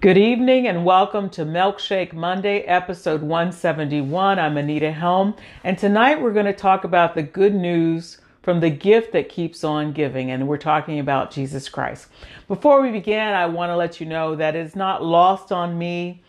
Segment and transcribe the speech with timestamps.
[0.00, 4.38] Good evening and welcome to Milkshake Monday, episode 171.
[4.38, 8.70] I'm Anita Helm, and tonight we're going to talk about the good news from the
[8.70, 12.06] gift that keeps on giving, and we're talking about Jesus Christ.
[12.46, 16.22] Before we begin, I want to let you know that it's not lost on me,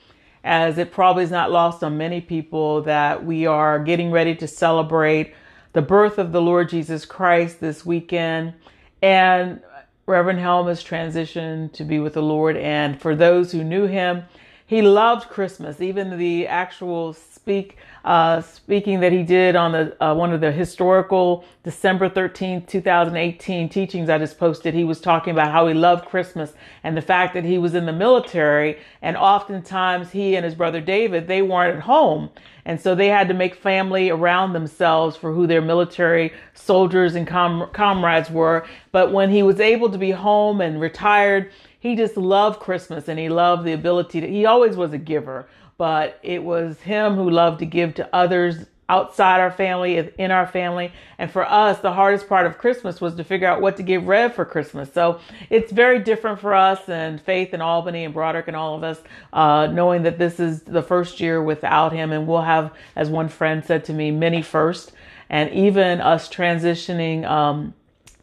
[0.44, 4.48] as it probably is not lost on many people, that we are getting ready to
[4.48, 5.36] celebrate
[5.74, 8.56] the birth of the Lord Jesus Christ this weekend.
[9.04, 9.62] And
[10.10, 12.58] Reverend Helm has transitioned to be with the Lord.
[12.58, 14.24] And for those who knew him,
[14.66, 15.80] he loved Christmas.
[15.80, 20.52] Even the actual speak uh, speaking that he did on the uh, one of the
[20.52, 26.06] historical December 13th, 2018 teachings I just posted, he was talking about how he loved
[26.06, 30.56] Christmas and the fact that he was in the military and oftentimes he and his
[30.56, 32.30] brother David, they weren't at home.
[32.66, 37.28] And so they had to make family around themselves for who their military soldiers and
[37.28, 38.66] com- comrades were.
[38.92, 43.18] But when he was able to be home and retired, he just loved Christmas and
[43.18, 45.48] he loved the ability to, he always was a giver
[45.80, 50.46] but it was him who loved to give to others outside our family, in our
[50.46, 50.92] family.
[51.18, 54.06] And for us, the hardest part of Christmas was to figure out what to give
[54.06, 54.92] Rev for Christmas.
[54.92, 58.84] So it's very different for us and Faith and Albany and Broderick and all of
[58.84, 59.00] us,
[59.32, 62.12] uh, knowing that this is the first year without him.
[62.12, 64.92] And we'll have, as one friend said to me, many first.
[65.30, 67.74] And even us transitioning um,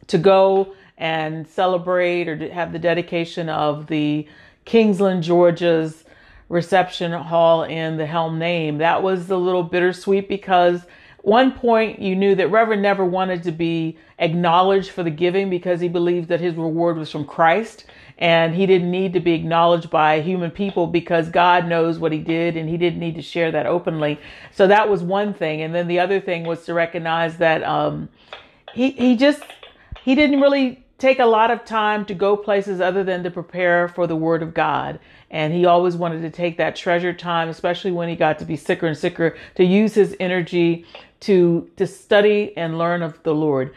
[0.07, 4.27] to go and celebrate or have the dedication of the
[4.65, 6.03] Kingsland, Georgia's
[6.49, 8.77] reception hall in the Helm name.
[8.77, 10.81] That was a little bittersweet because
[11.21, 15.81] one point you knew that Reverend never wanted to be acknowledged for the giving because
[15.81, 17.85] he believed that his reward was from Christ
[18.17, 22.19] and he didn't need to be acknowledged by human people because God knows what he
[22.19, 24.19] did and he didn't need to share that openly.
[24.51, 25.61] So that was one thing.
[25.61, 28.09] And then the other thing was to recognize that um,
[28.73, 29.43] he, he just,
[30.03, 33.87] he didn't really take a lot of time to go places other than to prepare
[33.87, 34.99] for the word of God.
[35.29, 38.55] And he always wanted to take that treasured time, especially when he got to be
[38.55, 40.85] sicker and sicker, to use his energy
[41.21, 43.73] to, to study and learn of the Lord.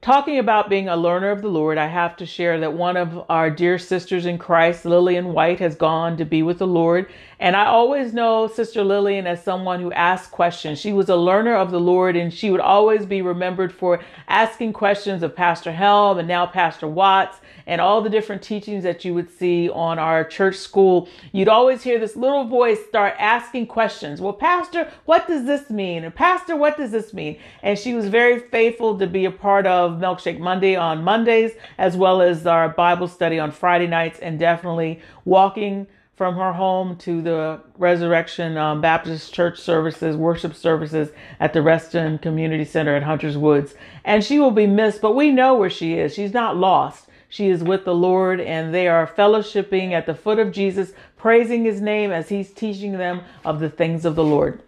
[0.00, 3.24] Talking about being a learner of the Lord, I have to share that one of
[3.28, 7.10] our dear sisters in Christ, Lillian White, has gone to be with the Lord.
[7.40, 10.78] And I always know Sister Lillian as someone who asks questions.
[10.78, 14.72] She was a learner of the Lord and she would always be remembered for asking
[14.72, 19.12] questions of Pastor Helm and now Pastor Watts and all the different teachings that you
[19.12, 24.22] would see on our church school, you'd always hear this little voice start asking questions.
[24.22, 26.02] Well, Pastor, what does this mean?
[26.02, 27.38] And Pastor, what does this mean?
[27.62, 31.94] And she was very faithful to be a part of Milkshake Monday on Mondays, as
[31.94, 35.86] well as our Bible study on Friday nights, and definitely walking
[36.16, 42.18] from her home to the Resurrection um, Baptist Church services, worship services at the Reston
[42.18, 43.74] Community Center at Hunters Woods.
[44.04, 46.14] And she will be missed, but we know where she is.
[46.14, 47.07] She's not lost.
[47.28, 51.64] She is with the Lord and they are fellowshipping at the foot of Jesus, praising
[51.64, 54.62] his name as he's teaching them of the things of the Lord.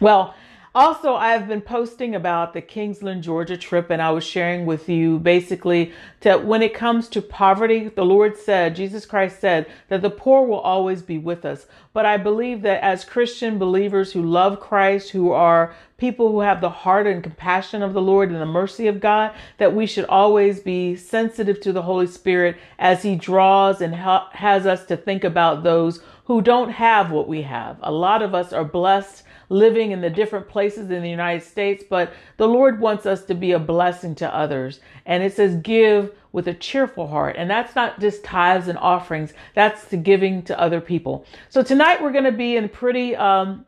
[0.00, 0.34] Well,
[0.76, 5.18] also, I've been posting about the Kingsland, Georgia trip, and I was sharing with you
[5.18, 10.10] basically that when it comes to poverty, the Lord said, Jesus Christ said, that the
[10.10, 11.64] poor will always be with us.
[11.94, 16.60] But I believe that as Christian believers who love Christ, who are people who have
[16.60, 20.04] the heart and compassion of the Lord and the mercy of God, that we should
[20.04, 24.96] always be sensitive to the Holy Spirit as He draws and ha- has us to
[24.98, 27.78] think about those who don't have what we have.
[27.82, 31.84] A lot of us are blessed living in the different places in the United States,
[31.88, 34.80] but the Lord wants us to be a blessing to others.
[35.04, 37.36] And it says, give with a cheerful heart.
[37.38, 41.24] And that's not just tithes and offerings, that's the giving to other people.
[41.48, 43.64] So tonight we're going to be in pretty, um,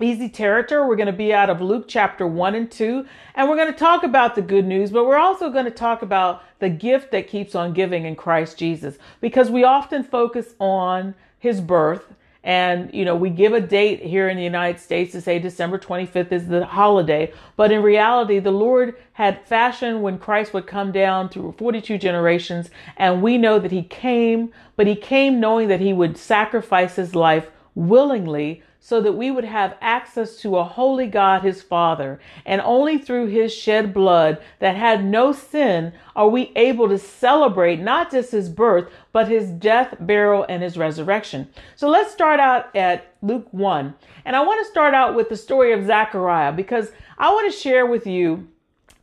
[0.00, 0.86] easy territory.
[0.86, 3.78] We're going to be out of Luke chapter 1 and 2, and we're going to
[3.78, 7.28] talk about the good news, but we're also going to talk about the gift that
[7.28, 12.14] keeps on giving in Christ Jesus because we often focus on his birth
[12.44, 15.78] and, you know, we give a date here in the United States to say December
[15.78, 17.32] 25th is the holiday.
[17.56, 22.70] But in reality, the Lord had fashioned when Christ would come down through 42 generations.
[22.96, 27.14] And we know that he came, but he came knowing that he would sacrifice his
[27.14, 32.18] life willingly so that we would have access to a holy God, his Father.
[32.44, 37.78] And only through his shed blood that had no sin are we able to celebrate
[37.78, 41.48] not just his birth, but his death, burial, and his resurrection.
[41.76, 43.94] So let's start out at Luke 1.
[44.24, 47.58] And I want to start out with the story of Zechariah because I want to
[47.58, 48.48] share with you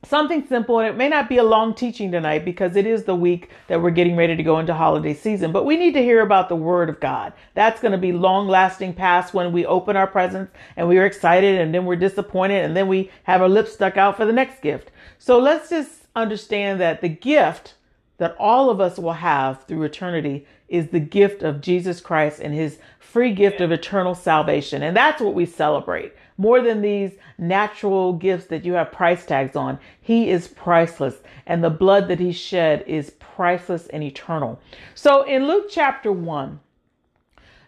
[0.06, 3.16] something simple and it may not be a long teaching tonight because it is the
[3.16, 6.22] week that we're getting ready to go into holiday season but we need to hear
[6.22, 9.98] about the word of god that's going to be long lasting past when we open
[9.98, 13.74] our presents and we're excited and then we're disappointed and then we have our lips
[13.74, 17.74] stuck out for the next gift so let's just understand that the gift
[18.20, 22.54] that all of us will have through eternity is the gift of Jesus Christ and
[22.54, 24.84] his free gift of eternal salvation.
[24.84, 26.14] And that's what we celebrate.
[26.38, 31.16] More than these natural gifts that you have price tags on, he is priceless.
[31.48, 34.62] And the blood that he shed is priceless and eternal.
[34.94, 36.60] So in Luke chapter 1,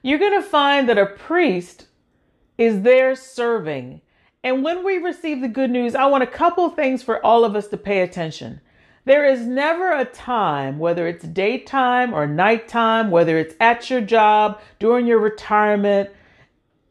[0.03, 1.87] you're going to find that a priest
[2.57, 4.01] is there serving.
[4.43, 7.55] And when we receive the good news, I want a couple things for all of
[7.55, 8.61] us to pay attention.
[9.03, 14.61] There is never a time, whether it's daytime or nighttime, whether it's at your job,
[14.77, 16.11] during your retirement,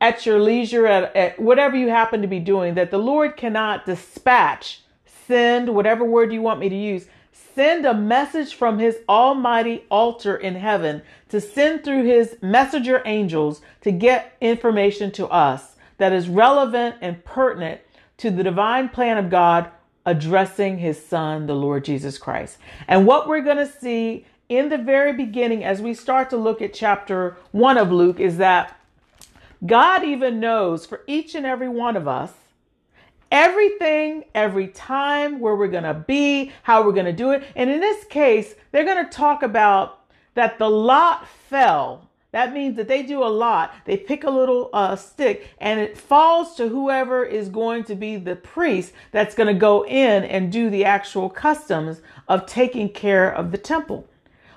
[0.00, 3.86] at your leisure, at, at, whatever you happen to be doing, that the Lord cannot
[3.86, 4.82] dispatch,
[5.28, 10.36] send, whatever word you want me to use, send a message from his almighty altar
[10.36, 16.28] in heaven to send through his messenger angels to get information to us that is
[16.28, 17.80] relevant and pertinent
[18.16, 19.70] to the divine plan of God
[20.06, 22.58] addressing his son, the Lord Jesus Christ.
[22.88, 26.60] And what we're going to see in the very beginning as we start to look
[26.62, 28.76] at chapter one of Luke is that
[29.64, 32.32] God even knows for each and every one of us
[33.30, 37.44] everything, every time, where we're going to be, how we're going to do it.
[37.54, 40.00] And in this case, they're going to talk about
[40.34, 43.74] that the lot fell that means that they do a lot.
[43.84, 48.16] They pick a little uh, stick and it falls to whoever is going to be
[48.16, 53.32] the priest that's going to go in and do the actual customs of taking care
[53.32, 54.06] of the temple.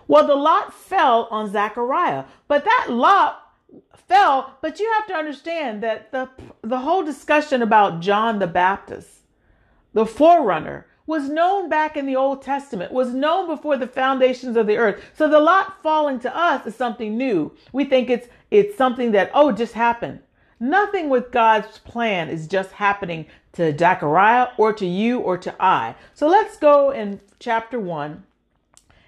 [0.07, 3.39] Well, the lot fell on Zechariah, but that lot
[4.07, 6.29] fell, but you have to understand that the,
[6.61, 9.09] the whole discussion about John the Baptist,
[9.93, 14.67] the forerunner, was known back in the Old Testament, was known before the foundations of
[14.67, 15.03] the earth.
[15.13, 17.51] So the lot falling to us is something new.
[17.71, 20.19] We think it's it's something that oh just happened.
[20.59, 25.95] Nothing with God's plan is just happening to Zechariah or to you or to I.
[26.13, 28.23] So let's go in chapter 1.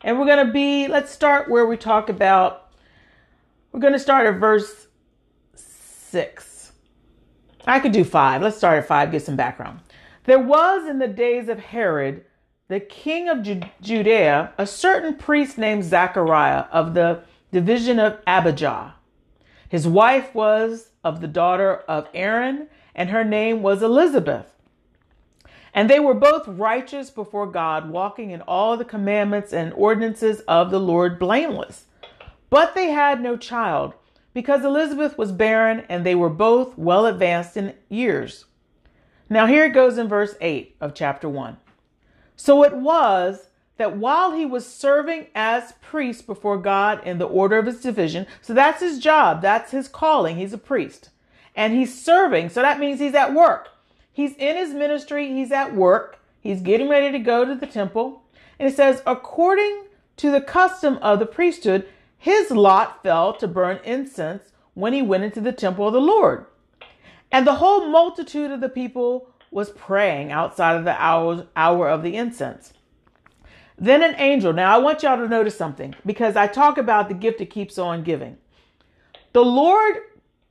[0.03, 2.71] And we're going to be let's start where we talk about
[3.71, 4.87] we're going to start at verse
[5.55, 6.71] 6.
[7.67, 8.41] I could do 5.
[8.41, 9.79] Let's start at 5 get some background.
[10.25, 12.25] There was in the days of Herod,
[12.67, 13.45] the king of
[13.81, 18.95] Judea, a certain priest named Zachariah of the division of Abijah.
[19.69, 24.51] His wife was of the daughter of Aaron, and her name was Elizabeth.
[25.75, 30.71] And they were both righteous before God, walking in all the commandments and ordinances of
[30.71, 31.85] the Lord blameless.
[32.49, 33.93] But they had no child,
[34.33, 38.45] because Elizabeth was barren, and they were both well advanced in years.
[39.29, 41.57] Now, here it goes in verse 8 of chapter 1.
[42.35, 47.57] So it was that while he was serving as priest before God in the order
[47.57, 51.09] of his division, so that's his job, that's his calling, he's a priest,
[51.55, 53.69] and he's serving, so that means he's at work.
[54.13, 58.23] He's in his ministry, he's at work, he's getting ready to go to the temple.
[58.59, 59.85] And it says, according
[60.17, 61.87] to the custom of the priesthood,
[62.17, 66.45] his lot fell to burn incense when he went into the temple of the Lord.
[67.31, 72.03] And the whole multitude of the people was praying outside of the hour, hour of
[72.03, 72.73] the incense.
[73.77, 77.15] Then an angel, now I want y'all to notice something because I talk about the
[77.15, 78.37] gift that keeps on giving.
[79.33, 79.97] The Lord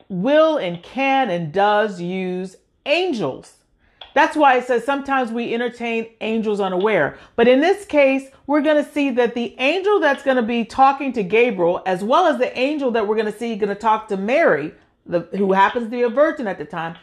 [0.09, 3.55] will and can and does use angels.
[4.15, 7.19] That's why it says sometimes we entertain angels unaware.
[7.35, 10.65] But in this case, we're going to see that the angel that's going to be
[10.65, 13.75] talking to Gabriel, as well as the angel that we're going to see going to
[13.75, 14.73] talk to Mary,
[15.07, 16.97] the, who happens to be a virgin at the time,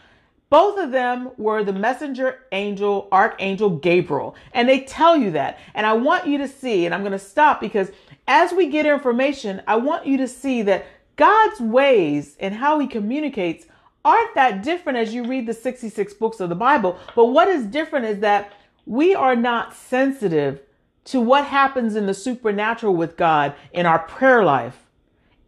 [0.50, 4.36] both of them were the messenger angel, archangel Gabriel.
[4.54, 5.60] And they tell you that.
[5.74, 7.90] And I want you to see, and I'm going to stop because
[8.28, 12.88] as we get information, I want you to see that God's ways and how he
[12.88, 13.66] communicates
[14.04, 16.98] aren't that different as you read the 66 books of the Bible.
[17.16, 18.52] But what is different is that
[18.86, 20.60] we are not sensitive
[21.06, 24.81] to what happens in the supernatural with God in our prayer life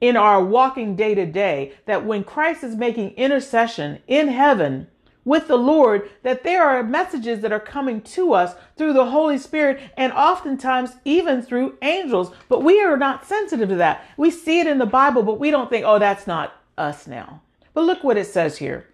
[0.03, 4.87] in our walking day to day that when Christ is making intercession in heaven
[5.23, 9.37] with the Lord, that there are messages that are coming to us through the Holy
[9.37, 12.35] Spirit and oftentimes even through angels.
[12.49, 14.05] But we are not sensitive to that.
[14.17, 17.41] We see it in the Bible, but we don't think, oh, that's not us now.
[17.73, 18.89] But look what it says here.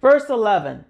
[0.00, 0.84] Verse 11.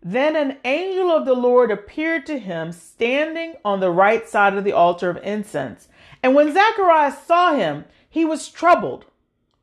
[0.00, 4.62] Then an angel of the Lord appeared to him standing on the right side of
[4.62, 5.88] the altar of incense.
[6.22, 9.06] And when Zacharias saw him, he was troubled.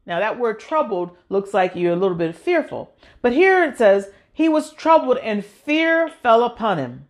[0.05, 2.95] Now, that word troubled looks like you're a little bit fearful.
[3.21, 7.07] But here it says, he was troubled and fear fell upon him.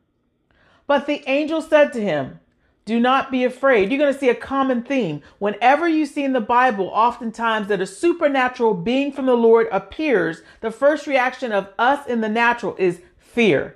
[0.88, 2.40] But the angel said to him,
[2.86, 3.92] do not be afraid.
[3.92, 5.22] You're going to see a common theme.
[5.40, 10.42] Whenever you see in the Bible, oftentimes that a supernatural being from the Lord appears,
[10.62, 13.76] the first reaction of us in the natural is fear.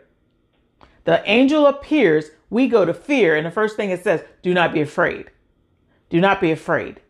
[1.04, 3.36] The angel appears we go to fear.
[3.36, 5.30] And the first thing it says, do not be afraid.
[6.10, 7.02] Do not be afraid.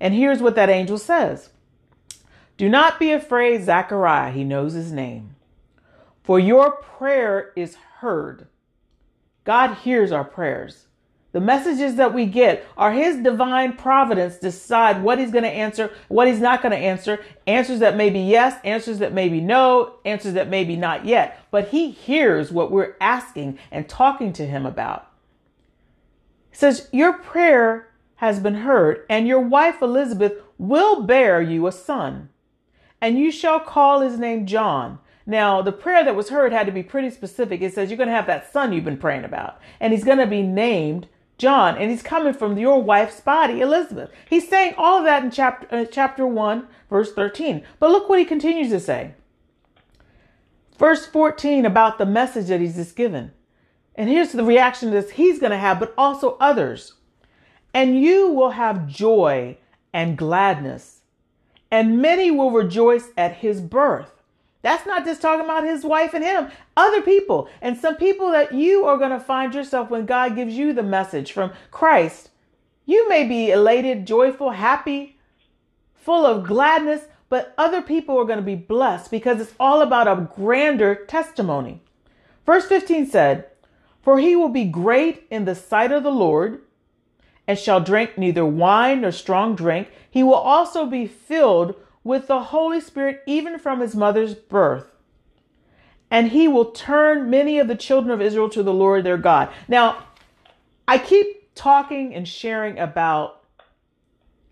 [0.00, 1.50] And here's what that angel says
[2.56, 4.32] Do not be afraid, Zechariah.
[4.32, 5.36] He knows his name.
[6.22, 8.46] For your prayer is heard.
[9.44, 10.86] God hears our prayers.
[11.34, 15.90] The messages that we get are His divine providence decide what He's going to answer,
[16.06, 19.40] what He's not going to answer, answers that may be yes, answers that may be
[19.40, 21.44] no, answers that may be not yet.
[21.50, 25.10] But He hears what we're asking and talking to Him about.
[26.52, 27.88] It says, Your prayer
[28.24, 32.30] has been heard, and your wife Elizabeth will bear you a son,
[33.00, 34.98] and you shall call his name John.
[35.26, 37.60] Now, the prayer that was heard had to be pretty specific.
[37.60, 40.18] It says, You're going to have that son you've been praying about, and he's going
[40.18, 44.10] to be named John, and he's coming from your wife's body, Elizabeth.
[44.28, 47.64] He's saying all of that in chapter, uh, chapter 1, verse 13.
[47.78, 49.14] But look what he continues to say.
[50.78, 53.32] Verse 14 about the message that he's just given.
[53.94, 56.94] And here's the reaction that he's going to have, but also others.
[57.74, 59.58] And you will have joy
[59.92, 61.00] and gladness,
[61.70, 64.12] and many will rejoice at his birth.
[64.62, 67.50] That's not just talking about his wife and him, other people.
[67.60, 70.82] And some people that you are going to find yourself when God gives you the
[70.82, 72.30] message from Christ.
[72.86, 75.18] You may be elated, joyful, happy,
[75.94, 80.08] full of gladness, but other people are going to be blessed because it's all about
[80.08, 81.82] a grander testimony.
[82.46, 83.46] Verse 15 said,
[84.00, 86.62] For he will be great in the sight of the Lord
[87.46, 89.88] and shall drink neither wine nor strong drink.
[90.10, 94.86] He will also be filled with the Holy Spirit even from his mother's birth.
[96.10, 99.50] And he will turn many of the children of Israel to the Lord their God.
[99.66, 100.04] Now,
[100.86, 103.42] I keep talking and sharing about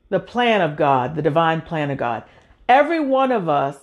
[0.08, 2.24] the plan of God, the divine plan of God.
[2.68, 3.78] Every one of us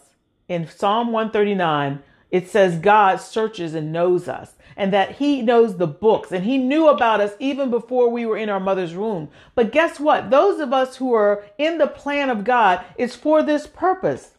[0.47, 5.85] in Psalm 139, it says God searches and knows us and that he knows the
[5.85, 9.29] books and he knew about us even before we were in our mother's womb.
[9.53, 10.29] But guess what?
[10.29, 14.31] Those of us who are in the plan of God is for this purpose.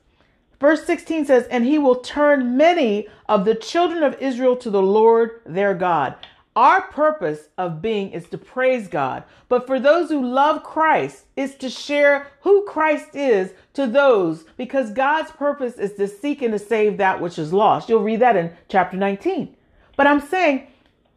[0.59, 4.82] Verse 16 says, And he will turn many of the children of Israel to the
[4.82, 6.14] Lord their God.
[6.56, 9.25] Our purpose of being is to praise God.
[9.49, 14.90] But for those who love Christ, is to share who Christ is to those because
[14.90, 17.88] God's purpose is to seek and to save that which is lost.
[17.88, 19.56] You'll read that in chapter 19.
[20.00, 20.66] But I'm saying,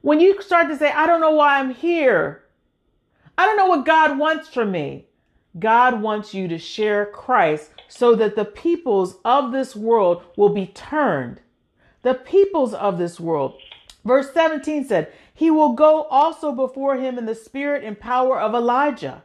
[0.01, 2.43] when you start to say, I don't know why I'm here,
[3.37, 5.05] I don't know what God wants from me.
[5.57, 10.65] God wants you to share Christ so that the peoples of this world will be
[10.65, 11.39] turned.
[12.01, 13.57] The peoples of this world.
[14.03, 18.53] Verse 17 said, He will go also before him in the spirit and power of
[18.53, 19.23] Elijah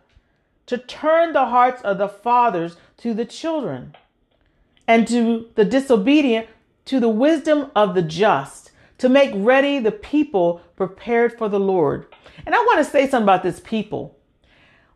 [0.66, 3.96] to turn the hearts of the fathers to the children
[4.86, 6.46] and to the disobedient
[6.84, 8.67] to the wisdom of the just
[8.98, 12.06] to make ready the people prepared for the Lord.
[12.44, 14.16] And I want to say something about this people.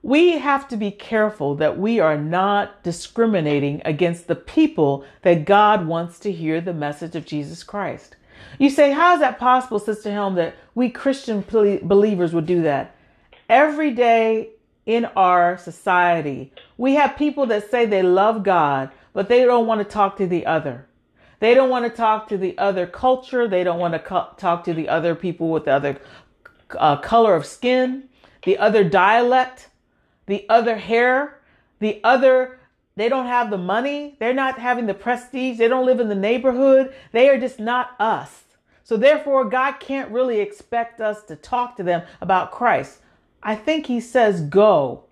[0.03, 5.87] We have to be careful that we are not discriminating against the people that God
[5.87, 8.17] wants to hear the message of Jesus Christ.
[8.59, 11.45] You say, How is that possible, Sister Helm, that we Christian
[11.83, 12.97] believers would do that?
[13.49, 14.51] Every day
[14.87, 19.81] in our society, we have people that say they love God, but they don't want
[19.81, 20.87] to talk to the other.
[21.43, 23.49] They don't want to talk to the other culture.
[23.49, 26.01] They don't want to co- talk to the other people with the other
[26.79, 28.05] uh, color of skin,
[28.45, 29.69] the other dialect,
[30.27, 31.41] the other hair,
[31.81, 32.61] the other.
[32.95, 34.15] They don't have the money.
[34.21, 35.59] They're not having the prestige.
[35.59, 36.95] They don't live in the neighborhood.
[37.11, 38.45] They are just not us.
[38.85, 43.01] So therefore, God can't really expect us to talk to them about Christ.
[43.43, 45.07] I think He says go.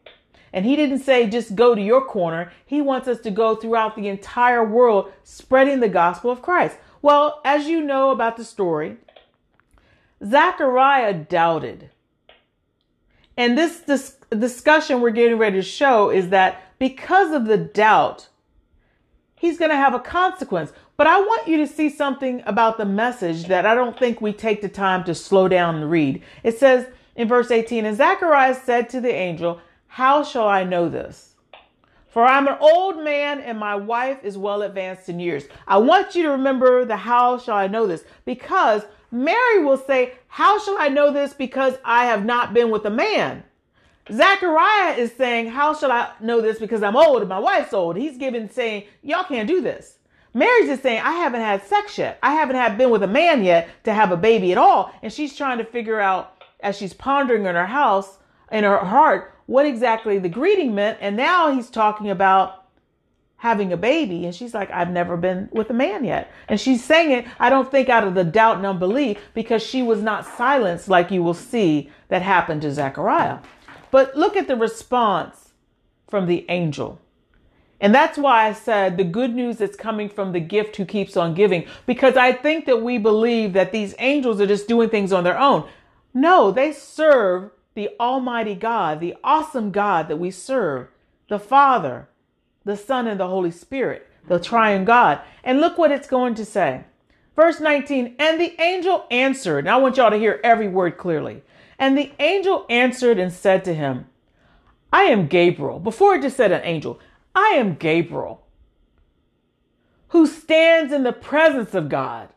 [0.52, 2.52] And he didn't say just go to your corner.
[2.66, 6.76] He wants us to go throughout the entire world spreading the gospel of Christ.
[7.02, 8.96] Well, as you know about the story,
[10.24, 11.90] Zechariah doubted.
[13.36, 18.28] And this, discussion we're getting ready to show is that because of the doubt,
[19.34, 20.72] he's going to have a consequence.
[20.96, 24.32] But I want you to see something about the message that I don't think we
[24.32, 26.22] take the time to slow down and read.
[26.42, 29.60] It says in verse 18, and Zechariah said to the angel,
[29.92, 31.34] how shall I know this?
[32.06, 35.44] For I'm an old man and my wife is well advanced in years.
[35.66, 40.12] I want you to remember the how shall I know this because Mary will say,
[40.28, 43.42] How shall I know this because I have not been with a man?
[44.12, 47.96] Zachariah is saying, How shall I know this because I'm old and my wife's old?
[47.96, 49.98] He's giving saying, Y'all can't do this.
[50.32, 52.20] Mary's just saying, I haven't had sex yet.
[52.22, 54.92] I haven't had been with a man yet to have a baby at all.
[55.02, 58.18] And she's trying to figure out as she's pondering in her house,
[58.52, 60.96] in her heart, what exactly the greeting meant.
[61.00, 62.66] And now he's talking about
[63.38, 64.24] having a baby.
[64.24, 66.30] And she's like, I've never been with a man yet.
[66.46, 69.82] And she's saying it, I don't think out of the doubt and unbelief because she
[69.82, 73.40] was not silenced like you will see that happened to Zechariah.
[73.90, 75.50] But look at the response
[76.08, 77.00] from the angel.
[77.80, 81.16] And that's why I said the good news is coming from the gift who keeps
[81.16, 85.12] on giving, because I think that we believe that these angels are just doing things
[85.12, 85.68] on their own.
[86.14, 90.88] No, they serve the Almighty God, the awesome God that we serve,
[91.30, 92.10] the Father,
[92.62, 95.22] the Son, and the Holy Spirit, the triune God.
[95.42, 96.84] And look what it's going to say.
[97.34, 99.64] Verse 19, and the angel answered.
[99.64, 101.42] Now I want y'all to hear every word clearly.
[101.78, 104.08] And the angel answered and said to him,
[104.92, 105.78] I am Gabriel.
[105.78, 107.00] Before it just said an angel,
[107.34, 108.44] I am Gabriel,
[110.08, 112.28] who stands in the presence of God.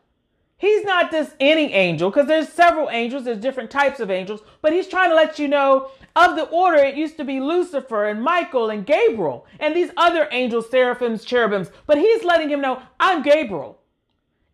[0.64, 4.72] He's not just any angel because there's several angels, there's different types of angels, but
[4.72, 8.22] he's trying to let you know of the order it used to be Lucifer and
[8.22, 13.22] Michael and Gabriel and these other angels, seraphims, cherubims, but he's letting him know I'm
[13.22, 13.78] Gabriel.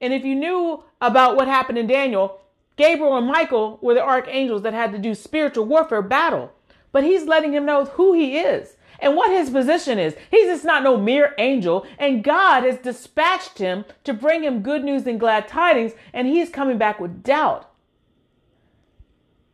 [0.00, 2.40] And if you knew about what happened in Daniel,
[2.74, 6.50] Gabriel and Michael were the archangels that had to do spiritual warfare battle.
[6.90, 10.14] But he's letting him know who he is and what his position is.
[10.30, 14.84] He's just not no mere angel, and God has dispatched him to bring him good
[14.84, 17.70] news and glad tidings, and he's coming back with doubt.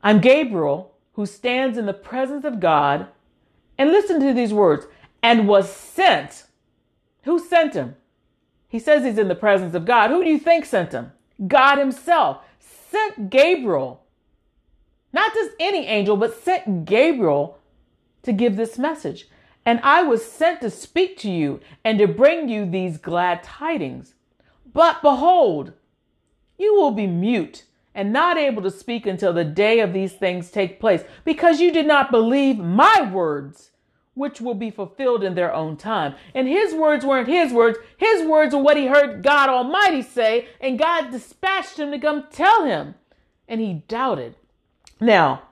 [0.03, 3.09] I'm Gabriel, who stands in the presence of God,
[3.79, 4.87] and listen to these words,
[5.23, 6.45] and was sent.
[7.25, 7.97] Who sent him?
[8.69, 10.11] He says he's in the presence of God.
[10.11, 11.13] Who do you think sent him?
[11.47, 14.03] God himself sent Gabriel.
[15.13, 17.59] Not just any angel, but sent Gabriel
[18.23, 19.29] to give this message.
[19.67, 24.15] And I was sent to speak to you and to bring you these glad tidings.
[24.73, 25.73] But behold,
[26.57, 30.51] you will be mute and not able to speak until the day of these things
[30.51, 33.71] take place, because you did not believe my words,
[34.15, 36.15] which will be fulfilled in their own time.
[36.35, 40.47] And his words weren't his words, his words were what he heard God Almighty say,
[40.61, 42.95] and God dispatched him to come tell him.
[43.49, 44.37] And he doubted.
[45.01, 45.43] Now,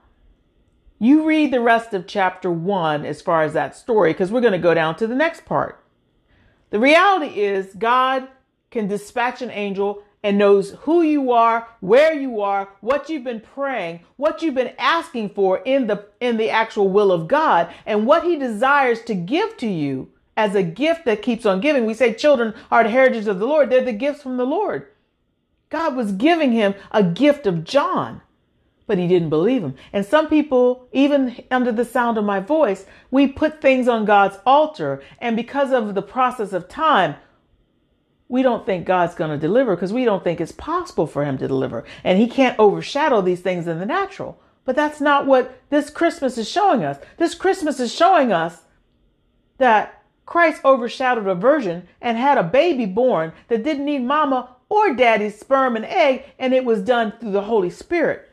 [1.04, 4.52] you read the rest of chapter one as far as that story, because we're going
[4.52, 5.84] to go down to the next part.
[6.70, 8.28] The reality is, God
[8.70, 13.40] can dispatch an angel and knows who you are, where you are, what you've been
[13.40, 18.06] praying, what you've been asking for in the in the actual will of God, and
[18.06, 21.84] what he desires to give to you as a gift that keeps on giving.
[21.84, 23.68] We say children are the heritage of the Lord.
[23.68, 24.88] They're the gifts from the Lord.
[25.68, 28.22] God was giving him a gift of John
[28.86, 29.74] but he didn't believe him.
[29.92, 34.38] And some people, even under the sound of my voice, we put things on God's
[34.44, 35.02] altar.
[35.18, 37.16] And because of the process of time,
[38.28, 41.38] we don't think God's going to deliver because we don't think it's possible for him
[41.38, 41.84] to deliver.
[42.02, 44.40] And he can't overshadow these things in the natural.
[44.64, 46.98] But that's not what this Christmas is showing us.
[47.18, 48.62] This Christmas is showing us
[49.58, 54.94] that Christ overshadowed a virgin and had a baby born that didn't need mama or
[54.94, 58.30] daddy's sperm and egg, and it was done through the Holy Spirit.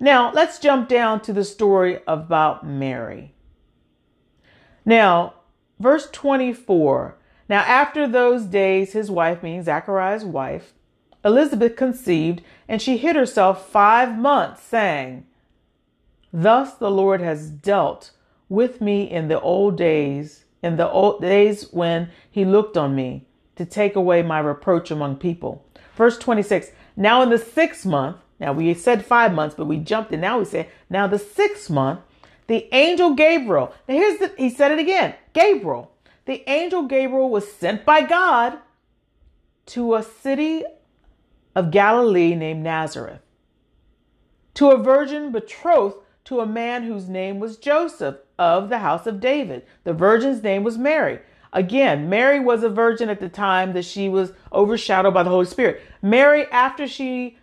[0.00, 3.34] Now, let's jump down to the story about Mary.
[4.84, 5.34] Now,
[5.80, 7.16] verse 24.
[7.48, 10.72] Now, after those days, his wife, meaning Zachariah's wife,
[11.24, 15.26] Elizabeth conceived, and she hid herself five months, saying,
[16.32, 18.12] Thus the Lord has dealt
[18.48, 23.26] with me in the old days, in the old days when he looked on me
[23.56, 25.64] to take away my reproach among people.
[25.96, 30.12] Verse 26 Now in the sixth month, now we said five months, but we jumped
[30.12, 30.20] in.
[30.20, 32.00] Now we say, now the sixth month,
[32.46, 33.72] the angel Gabriel.
[33.88, 35.92] Now here's the, he said it again Gabriel.
[36.26, 38.58] The angel Gabriel was sent by God
[39.66, 40.64] to a city
[41.54, 43.20] of Galilee named Nazareth,
[44.54, 49.20] to a virgin betrothed to a man whose name was Joseph of the house of
[49.20, 49.64] David.
[49.84, 51.20] The virgin's name was Mary.
[51.52, 55.46] Again, Mary was a virgin at the time that she was overshadowed by the Holy
[55.46, 55.80] Spirit.
[56.02, 57.37] Mary, after she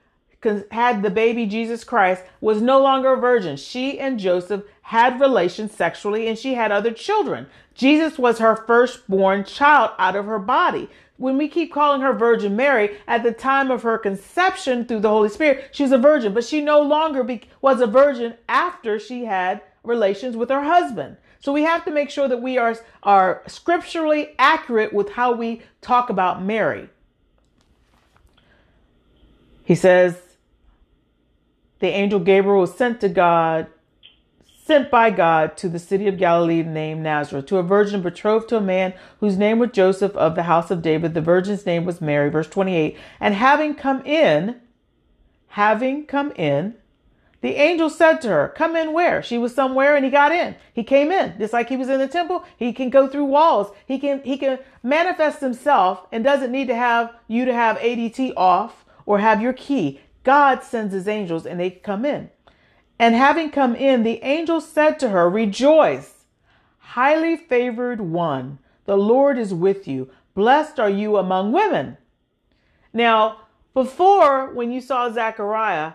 [0.72, 3.58] had the baby Jesus Christ was no longer a virgin.
[3.58, 7.48] She and Joseph had relations sexually and she had other children.
[7.74, 10.90] Jesus was her firstborn child out of her body.
[11.18, 15.10] When we keep calling her Virgin Mary, at the time of her conception through the
[15.10, 19.00] Holy Spirit, she was a virgin, but she no longer be- was a virgin after
[19.00, 21.16] she had relations with her husband.
[21.40, 25.62] So we have to make sure that we are, are scripturally accurate with how we
[25.82, 26.90] talk about Mary.
[29.64, 30.18] He says,
[31.86, 33.68] the angel Gabriel was sent to God,
[34.64, 38.58] sent by God to the city of Galilee named Nazareth, to a virgin betrothed to
[38.58, 41.14] a man whose name was Joseph of the house of David.
[41.14, 42.98] The virgin's name was Mary, verse 28.
[43.20, 44.60] And having come in,
[45.50, 46.74] having come in,
[47.46, 49.22] The angel said to her, Come in where?
[49.22, 50.56] She was somewhere and he got in.
[50.74, 51.38] He came in.
[51.38, 53.72] Just like he was in the temple, he can go through walls.
[53.86, 58.34] He can he can manifest himself and doesn't need to have you to have ADT
[58.36, 60.00] off or have your key.
[60.26, 62.30] God sends his angels and they come in.
[63.00, 66.26] And having come in, the angel said to her, Rejoice,
[66.80, 68.60] highly favored one.
[68.86, 70.10] The Lord is with you.
[70.34, 71.98] Blessed are you among women.
[72.92, 73.42] Now,
[73.74, 75.94] before, when you saw Zechariah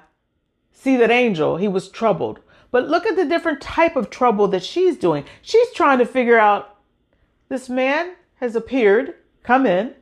[0.73, 2.41] see that angel, he was troubled.
[2.71, 5.25] But look at the different type of trouble that she's doing.
[5.43, 6.77] She's trying to figure out
[7.49, 9.95] this man has appeared, come in,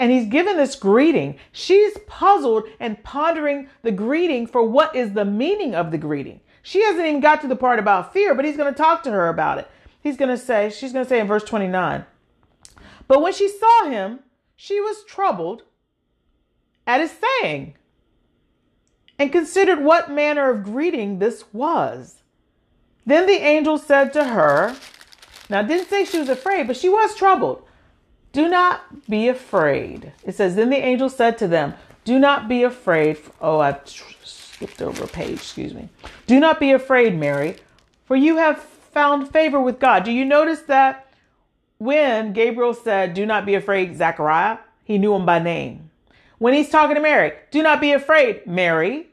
[0.00, 1.38] and he's given this greeting.
[1.52, 6.40] She's puzzled and pondering the greeting for what is the meaning of the greeting.
[6.62, 9.10] She hasn't even got to the part about fear, but he's going to talk to
[9.10, 9.70] her about it.
[10.02, 12.06] He's going to say, she's going to say in verse 29,
[13.08, 14.20] but when she saw him,
[14.56, 15.64] she was troubled
[16.86, 17.74] at his saying
[19.18, 22.22] and considered what manner of greeting this was.
[23.04, 24.74] Then the angel said to her,
[25.50, 27.64] now didn't say she was afraid, but she was troubled.
[28.32, 30.12] Do not be afraid.
[30.24, 33.18] It says, Then the angel said to them, Do not be afraid.
[33.40, 35.88] Oh, I skipped over a page, excuse me.
[36.26, 37.56] Do not be afraid, Mary,
[38.04, 40.04] for you have found favor with God.
[40.04, 41.06] Do you notice that
[41.78, 45.90] when Gabriel said, Do not be afraid, Zechariah, he knew him by name.
[46.38, 49.08] When he's talking to Mary, Do not be afraid, Mary,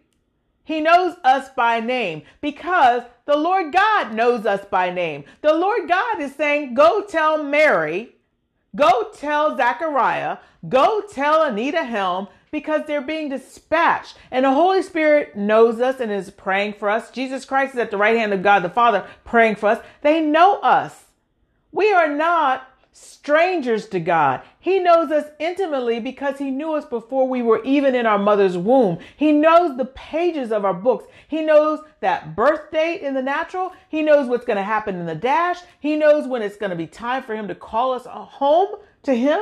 [0.63, 5.23] he knows us by name because the Lord God knows us by name.
[5.41, 8.16] The Lord God is saying, Go tell Mary
[8.77, 10.37] Go tell Zachariah,
[10.69, 14.15] go tell Anita Helm because they're being dispatched.
[14.31, 17.09] And the Holy Spirit knows us and is praying for us.
[17.09, 19.83] Jesus Christ is at the right hand of God the Father praying for us.
[20.01, 21.05] They know us.
[21.71, 22.66] We are not
[22.97, 24.41] strangers to God.
[24.59, 28.57] He knows us intimately because He knew us before we were even in our mother's
[28.57, 28.99] womb.
[29.15, 31.05] He knows the pages of our books.
[31.27, 33.73] He knows that birth date in the natural.
[33.89, 35.59] He knows what's going to happen in the dash.
[35.79, 39.13] He knows when it's going to be time for Him to call us home to
[39.13, 39.41] Him.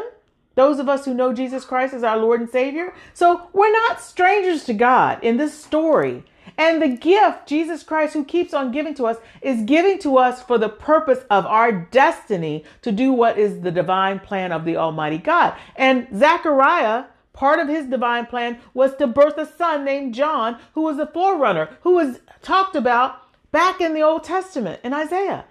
[0.56, 2.94] Those of us who know Jesus Christ as our Lord and Savior.
[3.14, 6.24] So we're not strangers to God in this story.
[6.58, 10.42] And the gift, Jesus Christ, who keeps on giving to us, is giving to us
[10.42, 14.78] for the purpose of our destiny to do what is the divine plan of the
[14.78, 15.56] Almighty God.
[15.76, 20.82] And Zechariah, part of his divine plan was to birth a son named John, who
[20.84, 25.46] was a forerunner, who was talked about back in the Old Testament in Isaiah.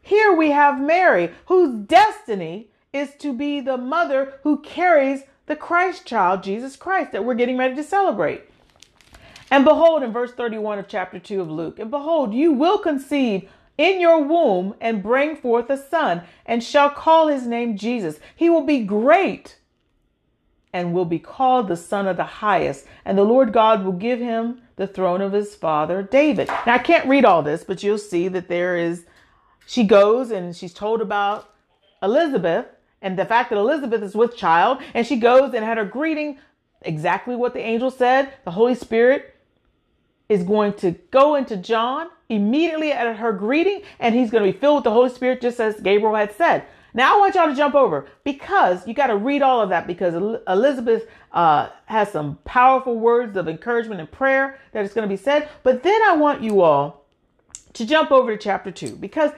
[0.00, 6.06] Here we have Mary, whose destiny is to be the mother who carries the Christ
[6.06, 8.42] child, Jesus Christ, that we're getting ready to celebrate.
[9.50, 13.48] And behold, in verse 31 of chapter 2 of Luke, and behold, you will conceive
[13.78, 18.18] in your womb and bring forth a son, and shall call his name Jesus.
[18.34, 19.58] He will be great
[20.72, 24.18] and will be called the Son of the Highest, and the Lord God will give
[24.18, 26.48] him the throne of his father David.
[26.66, 29.06] Now, I can't read all this, but you'll see that there is,
[29.66, 31.54] she goes and she's told about
[32.02, 32.66] Elizabeth
[33.00, 36.38] and the fact that Elizabeth is with child, and she goes and had her greeting
[36.82, 38.32] exactly what the angel said.
[38.44, 39.35] The Holy Spirit
[40.28, 44.58] is going to go into John immediately at her greeting, and he's going to be
[44.58, 46.64] filled with the Holy Spirit, just as Gabriel had said.
[46.96, 49.86] Now I want y'all to jump over because you got to read all of that
[49.86, 50.14] because
[50.48, 55.22] Elizabeth uh, has some powerful words of encouragement and prayer that is going to be
[55.22, 55.48] said.
[55.62, 57.04] But then I want you all
[57.74, 59.30] to jump over to chapter two because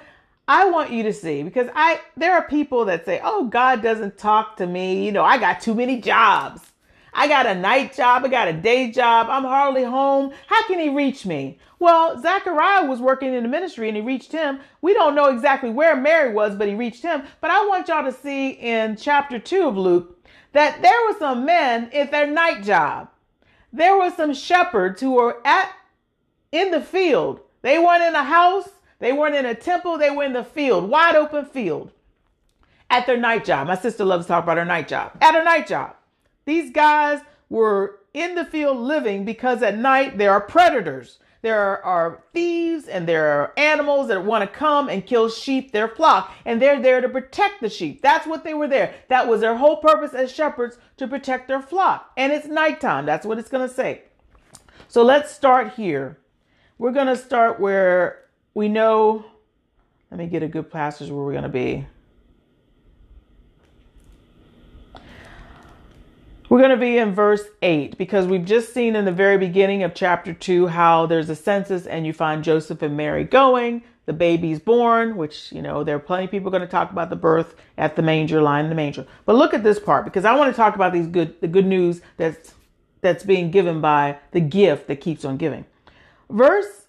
[0.46, 4.16] I want you to see because I there are people that say, "Oh, God doesn't
[4.16, 5.04] talk to me.
[5.04, 6.67] You know, I got too many jobs."
[7.18, 8.24] I got a night job.
[8.24, 9.26] I got a day job.
[9.28, 10.30] I'm hardly home.
[10.46, 11.58] How can he reach me?
[11.80, 14.60] Well, Zachariah was working in the ministry and he reached him.
[14.82, 17.24] We don't know exactly where Mary was, but he reached him.
[17.40, 21.44] But I want y'all to see in chapter two of Luke that there were some
[21.44, 23.10] men at their night job.
[23.72, 25.72] There were some shepherds who were at
[26.52, 27.40] in the field.
[27.62, 28.68] They weren't in a house.
[29.00, 29.98] They weren't in a temple.
[29.98, 31.90] They were in the field, wide open field
[32.90, 33.66] at their night job.
[33.66, 35.18] My sister loves to talk about her night job.
[35.20, 35.96] At her night job.
[36.48, 41.18] These guys were in the field living because at night there are predators.
[41.42, 45.88] There are thieves and there are animals that want to come and kill sheep, their
[45.88, 48.00] flock, and they're there to protect the sheep.
[48.00, 48.94] That's what they were there.
[49.08, 52.12] That was their whole purpose as shepherds to protect their flock.
[52.16, 53.04] And it's nighttime.
[53.04, 54.04] That's what it's going to say.
[54.88, 56.18] So let's start here.
[56.78, 59.26] We're going to start where we know.
[60.10, 61.86] Let me get a good passage where we're going to be.
[66.58, 69.84] We're going to be in verse 8 because we've just seen in the very beginning
[69.84, 74.12] of chapter 2 how there's a census and you find Joseph and Mary going, the
[74.12, 77.14] baby's born, which, you know, there are plenty of people going to talk about the
[77.14, 79.06] birth at the manger, line in the manger.
[79.24, 81.64] But look at this part because I want to talk about these good the good
[81.64, 82.54] news that's
[83.02, 85.64] that's being given by the gift that keeps on giving.
[86.28, 86.88] Verse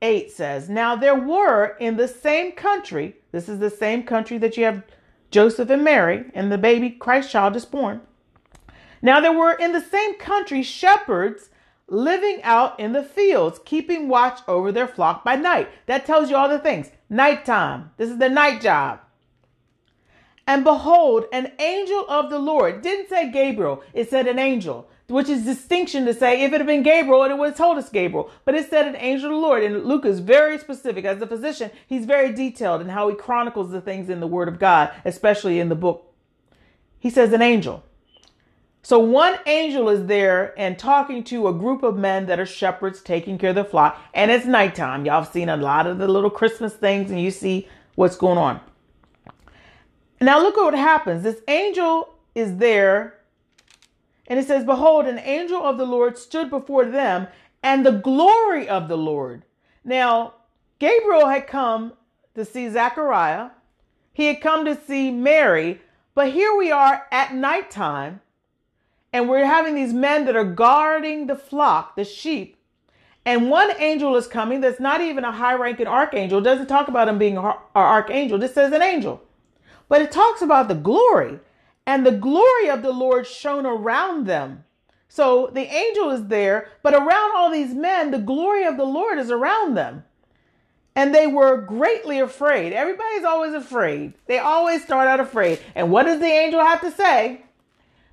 [0.00, 4.56] 8 says, Now there were in the same country, this is the same country that
[4.56, 4.82] you have
[5.30, 8.00] Joseph and Mary, and the baby Christ child is born.
[9.06, 11.48] Now there were in the same country shepherds
[11.86, 15.68] living out in the fields, keeping watch over their flock by night.
[15.86, 16.90] That tells you all the things.
[17.08, 17.92] Nighttime.
[17.98, 18.98] This is the night job.
[20.44, 25.28] And behold, an angel of the Lord didn't say Gabriel, it said an angel, which
[25.28, 28.28] is distinction to say if it had been Gabriel, it would have told us Gabriel.
[28.44, 29.62] But it said an angel of the Lord.
[29.62, 31.04] And Luke is very specific.
[31.04, 34.48] As a physician, he's very detailed in how he chronicles the things in the Word
[34.48, 36.12] of God, especially in the book.
[36.98, 37.84] He says an angel.
[38.86, 43.02] So one angel is there and talking to a group of men that are shepherds
[43.02, 44.00] taking care of the flock.
[44.14, 45.04] And it's nighttime.
[45.04, 48.38] Y'all have seen a lot of the little Christmas things and you see what's going
[48.38, 48.60] on.
[50.20, 51.24] Now look at what happens.
[51.24, 53.18] This angel is there
[54.28, 57.26] and it says, Behold, an angel of the Lord stood before them
[57.64, 59.42] and the glory of the Lord.
[59.82, 60.34] Now,
[60.78, 61.94] Gabriel had come
[62.36, 63.50] to see Zechariah.
[64.12, 65.80] He had come to see Mary,
[66.14, 68.20] but here we are at nighttime
[69.16, 72.58] and we're having these men that are guarding the flock, the sheep.
[73.24, 76.40] And one angel is coming that's not even a high ranking archangel.
[76.40, 79.22] It doesn't talk about him being an archangel, just says an angel.
[79.88, 81.40] But it talks about the glory
[81.86, 84.64] and the glory of the Lord shone around them.
[85.08, 89.18] So the angel is there, but around all these men, the glory of the Lord
[89.18, 90.04] is around them.
[90.94, 92.74] And they were greatly afraid.
[92.74, 94.12] Everybody's always afraid.
[94.26, 95.60] They always start out afraid.
[95.74, 97.45] And what does the angel have to say?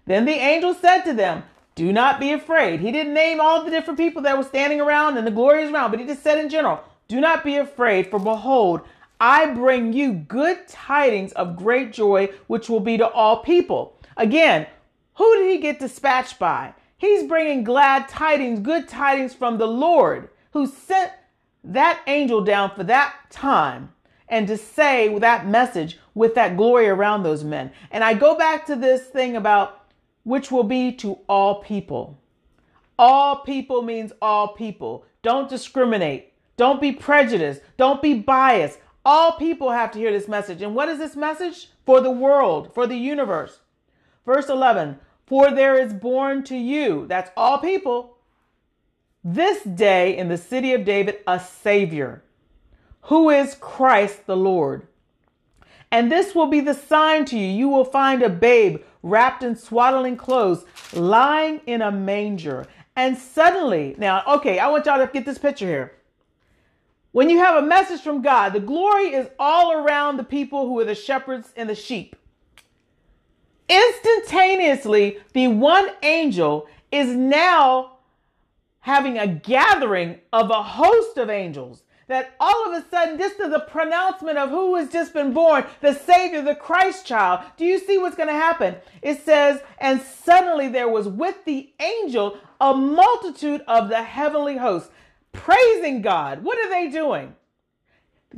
[0.05, 1.43] Then the angel said to them,
[1.75, 2.79] Do not be afraid.
[2.79, 5.91] He didn't name all the different people that were standing around and the glories around,
[5.91, 8.81] but he just said in general, Do not be afraid, for behold,
[9.19, 13.97] I bring you good tidings of great joy, which will be to all people.
[14.17, 14.67] Again,
[15.15, 16.73] who did he get dispatched by?
[16.97, 21.11] He's bringing glad tidings, good tidings from the Lord who sent
[21.63, 23.93] that angel down for that time
[24.27, 27.71] and to say that message with that glory around those men.
[27.91, 29.82] And I go back to this thing about
[30.23, 32.19] which will be to all people.
[32.97, 35.05] All people means all people.
[35.21, 36.33] Don't discriminate.
[36.57, 37.61] Don't be prejudiced.
[37.77, 38.79] Don't be biased.
[39.05, 40.61] All people have to hear this message.
[40.61, 41.69] And what is this message?
[41.85, 43.59] For the world, for the universe.
[44.25, 48.17] Verse 11 For there is born to you, that's all people,
[49.23, 52.23] this day in the city of David a Savior,
[53.03, 54.87] who is Christ the Lord.
[55.91, 57.45] And this will be the sign to you.
[57.45, 62.65] You will find a babe wrapped in swaddling clothes, lying in a manger.
[62.95, 65.93] And suddenly, now, okay, I want y'all to get this picture here.
[67.11, 70.79] When you have a message from God, the glory is all around the people who
[70.79, 72.15] are the shepherds and the sheep.
[73.69, 77.97] Instantaneously, the one angel is now
[78.79, 81.83] having a gathering of a host of angels.
[82.07, 85.65] That all of a sudden, just as a pronouncement of who has just been born,
[85.81, 87.41] the Savior, the Christ child.
[87.57, 88.75] Do you see what's going to happen?
[89.01, 94.89] It says, and suddenly there was with the angel a multitude of the heavenly hosts
[95.31, 96.43] praising God.
[96.43, 97.35] What are they doing?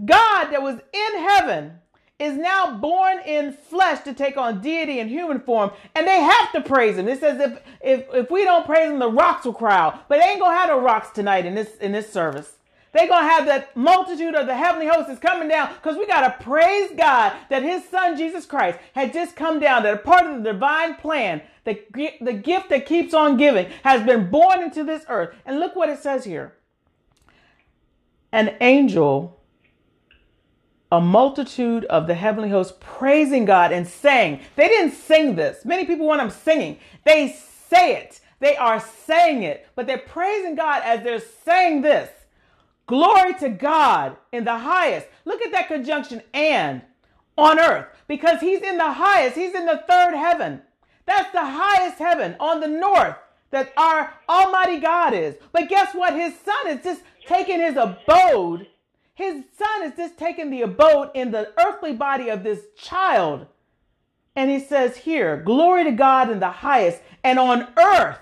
[0.04, 1.74] God that was in heaven
[2.18, 6.52] is now born in flesh to take on deity in human form, and they have
[6.54, 7.08] to praise him.
[7.08, 10.08] It says if if if we don't praise him, the rocks will cry out.
[10.08, 12.58] But they ain't gonna have no rocks tonight in this in this service.
[12.96, 16.42] They're gonna have that multitude of the heavenly hosts is coming down because we gotta
[16.42, 19.84] praise God that His Son Jesus Christ had just come down.
[19.84, 21.78] That a part of the divine plan, the
[22.22, 25.36] the gift that keeps on giving, has been born into this earth.
[25.46, 26.56] And look what it says here
[28.32, 29.42] an angel,
[30.90, 35.66] a multitude of the heavenly hosts praising God and saying, they didn't sing this.
[35.66, 36.80] Many people want them singing.
[37.04, 37.36] They
[37.70, 38.22] say it.
[38.40, 42.10] They are saying it, but they're praising God as they're saying this.
[42.88, 45.08] Glory to God in the highest.
[45.26, 46.82] Look at that conjunction and
[47.38, 49.36] on earth because he's in the highest.
[49.36, 50.62] He's in the third heaven.
[51.06, 53.16] That's the highest heaven on the north
[53.52, 55.36] that our Almighty God is.
[55.52, 56.14] But guess what?
[56.14, 58.68] His son is just taking his abode.
[59.14, 63.48] His son is just taking the abode in the earthly body of this child.
[64.36, 68.18] And he says here, glory to God in the highest, and on earth,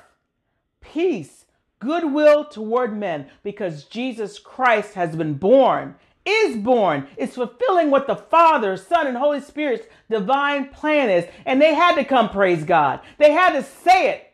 [0.79, 1.42] peace,
[1.83, 8.15] goodwill toward men, because Jesus Christ has been born, is born, is fulfilling what the
[8.15, 11.25] Father, Son, and Holy Spirit's divine plan is.
[11.45, 13.01] And they had to come praise God.
[13.17, 14.33] They had to say it.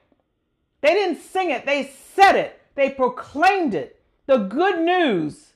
[0.81, 5.53] They didn't sing it, they said it, they proclaimed it the good news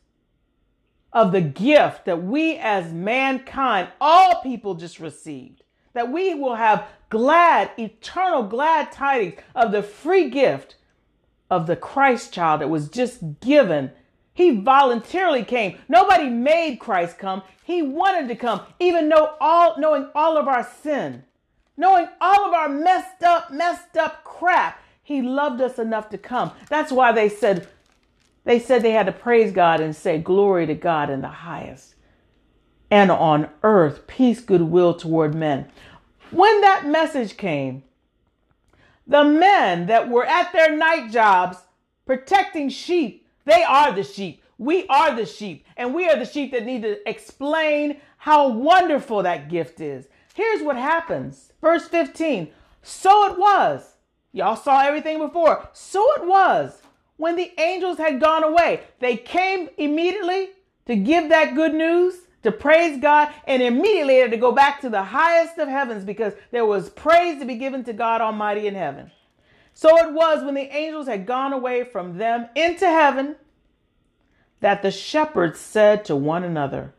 [1.14, 6.88] of the gift that we as mankind, all people just received, that we will have
[7.10, 10.76] glad, eternal glad tidings of the free gift
[11.54, 13.92] of the Christ child that was just given.
[14.34, 15.78] He voluntarily came.
[15.88, 17.44] Nobody made Christ come.
[17.64, 21.24] He wanted to come, even though all knowing all of our sin,
[21.78, 24.82] knowing all of our messed up, messed up crap.
[25.04, 26.52] He loved us enough to come.
[26.70, 27.68] That's why they said
[28.46, 31.96] they said they had to praise God and say glory to God in the highest.
[32.90, 35.68] And on earth, peace, goodwill toward men.
[36.32, 37.84] When that message came,
[39.08, 41.58] the men that were at their night jobs
[42.06, 44.42] protecting sheep, they are the sheep.
[44.58, 49.24] We are the sheep, and we are the sheep that need to explain how wonderful
[49.24, 50.08] that gift is.
[50.34, 51.52] Here's what happens.
[51.62, 52.50] Verse 15.
[52.82, 53.96] So it was.
[54.32, 55.68] Y'all saw everything before.
[55.74, 56.82] So it was
[57.18, 58.82] when the angels had gone away.
[59.00, 60.50] They came immediately
[60.86, 65.04] to give that good news to praise God, and immediately to go back to the
[65.04, 69.12] highest of heavens because there was praise to be given to God Almighty in heaven.
[69.74, 73.38] So it was when the angels had gone away from them into heaven
[74.60, 76.94] that the shepherds said to one another,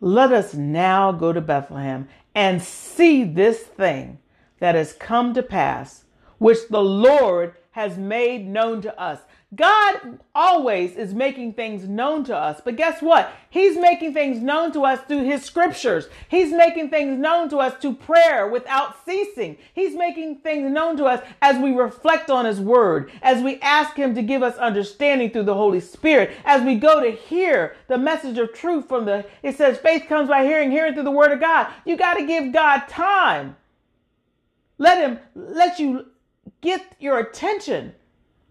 [0.00, 4.18] Let us now go to Bethlehem and see this thing
[4.58, 6.04] that has come to pass,
[6.38, 9.20] which the Lord has made known to us.
[9.56, 12.60] God always is making things known to us.
[12.64, 13.32] But guess what?
[13.50, 16.08] He's making things known to us through his scriptures.
[16.28, 19.58] He's making things known to us through prayer without ceasing.
[19.74, 23.96] He's making things known to us as we reflect on his word, as we ask
[23.96, 27.98] him to give us understanding through the Holy Spirit, as we go to hear the
[27.98, 31.32] message of truth from the, it says faith comes by hearing, hearing through the word
[31.32, 31.72] of God.
[31.84, 33.56] You got to give God time.
[34.78, 36.06] Let him let you
[36.60, 37.94] get your attention.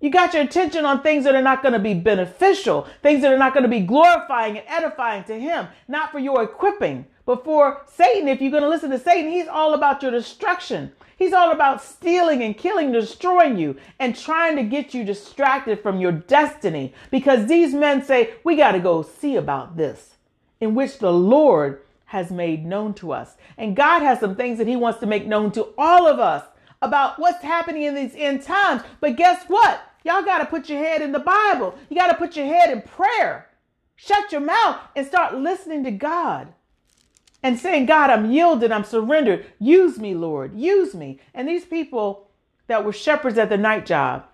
[0.04, 3.32] You got your attention on things that are not going to be beneficial, things that
[3.32, 7.46] are not going to be glorifying and edifying to Him, not for your equipping, but
[7.46, 8.28] for Satan.
[8.28, 10.92] If you're going to listen to Satan, he's all about your destruction.
[11.16, 16.02] He's all about stealing and killing, destroying you, and trying to get you distracted from
[16.02, 16.94] your destiny.
[17.10, 20.18] Because these men say, We got to go see about this,
[20.60, 23.38] in which the Lord has made known to us.
[23.58, 26.44] And God has some things that He wants to make known to all of us
[26.82, 28.82] about what's happening in these end times.
[29.00, 29.82] But guess what?
[30.04, 31.76] Y'all got to put your head in the Bible.
[31.90, 33.50] You got to put your head in prayer.
[33.96, 36.54] Shut your mouth and start listening to God
[37.42, 39.46] and saying, God, I'm yielded, I'm surrendered.
[39.60, 40.58] Use me, Lord.
[40.58, 41.20] Use me.
[41.34, 42.30] And these people
[42.68, 44.26] that were shepherds at the night job,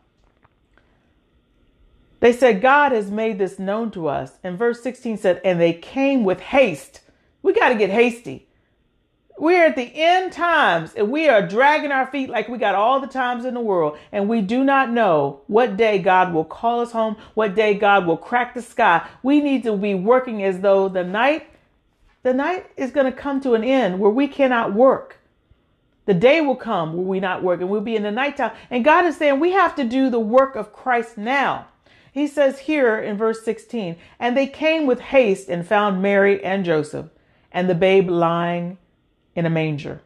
[2.20, 4.34] they said, God has made this known to us.
[4.44, 7.02] And verse 16 said, and they came with haste.
[7.42, 8.49] We got to get hasty.
[9.40, 13.00] We're at the end times and we are dragging our feet like we got all
[13.00, 13.98] the times in the world.
[14.12, 18.06] And we do not know what day God will call us home, what day God
[18.06, 19.08] will crack the sky.
[19.24, 21.48] We need to be working as though the night,
[22.22, 25.20] the night is going to come to an end where we cannot work.
[26.06, 28.52] The day will come where we not work and we'll be in the nighttime.
[28.70, 31.68] And God is saying we have to do the work of Christ now.
[32.12, 36.66] He says here in verse 16, and they came with haste and found Mary and
[36.66, 37.08] Joseph
[37.54, 38.78] and the babe lying
[39.40, 40.02] in a manger.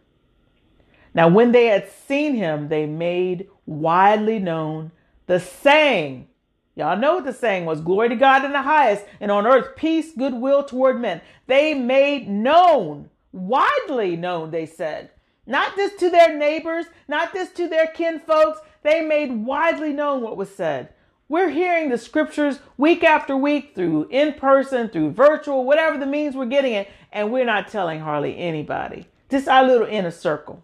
[1.14, 4.92] Now, when they had seen him, they made widely known
[5.28, 6.28] the saying.
[6.76, 9.76] Y'all know what the saying was glory to God in the highest, and on earth
[9.76, 11.22] peace, goodwill toward men.
[11.46, 15.12] They made known, widely known, they said.
[15.46, 18.60] Not just to their neighbors, not just to their kinfolks.
[18.82, 20.90] They made widely known what was said.
[21.30, 26.36] We're hearing the scriptures week after week through in person, through virtual, whatever the means
[26.36, 29.08] we're getting it, and we're not telling hardly anybody.
[29.34, 30.64] Just our little inner circle.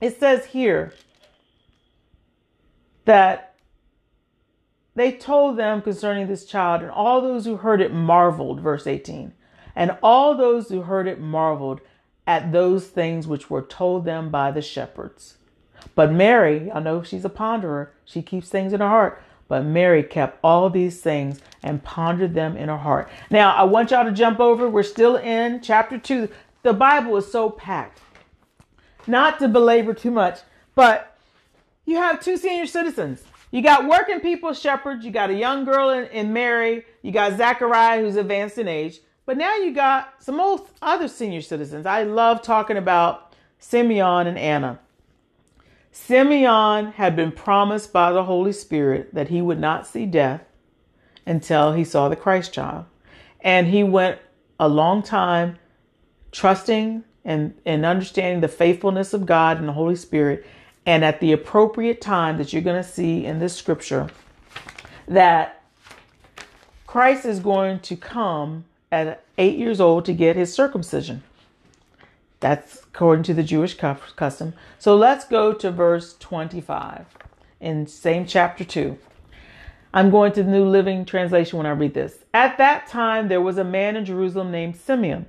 [0.00, 0.94] It says here
[3.06, 3.56] that
[4.94, 9.32] they told them concerning this child, and all those who heard it marveled, verse 18.
[9.74, 11.80] And all those who heard it marveled
[12.24, 15.38] at those things which were told them by the shepherds.
[15.96, 19.20] But Mary, I know she's a ponderer, she keeps things in her heart.
[19.48, 23.08] But Mary kept all these things and pondered them in her heart.
[23.30, 24.68] Now, I want y'all to jump over.
[24.68, 26.28] We're still in chapter 2.
[26.62, 28.00] The Bible is so packed.
[29.06, 30.40] Not to belabor too much,
[30.74, 31.16] but
[31.84, 33.22] you have two senior citizens.
[33.50, 35.04] You got working people shepherds.
[35.04, 36.84] You got a young girl in, in Mary.
[37.02, 39.00] You got Zachariah, who's advanced in age.
[39.24, 41.86] But now you got some old, other senior citizens.
[41.86, 44.80] I love talking about Simeon and Anna.
[45.92, 50.42] Simeon had been promised by the Holy Spirit that he would not see death
[51.26, 52.84] until he saw the Christ child.
[53.40, 54.18] And he went
[54.60, 55.58] a long time
[56.32, 60.46] trusting and, and understanding the faithfulness of God and the Holy Spirit.
[60.86, 64.08] And at the appropriate time that you're going to see in this scripture,
[65.06, 65.62] that
[66.86, 71.22] Christ is going to come at eight years old to get his circumcision.
[72.40, 74.54] That's according to the Jewish custom.
[74.78, 77.04] So let's go to verse 25
[77.60, 78.96] in same chapter 2.
[79.92, 82.24] I'm going to the New Living Translation when I read this.
[82.32, 85.26] At that time, there was a man in Jerusalem named Simeon.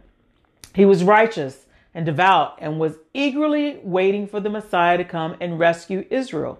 [0.73, 5.59] He was righteous and devout and was eagerly waiting for the Messiah to come and
[5.59, 6.59] rescue Israel.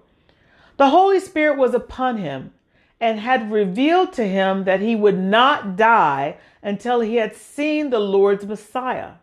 [0.78, 2.54] The Holy Spirit was upon him
[3.00, 8.00] and had revealed to him that he would not die until he had seen the
[8.00, 9.14] Lord's Messiah.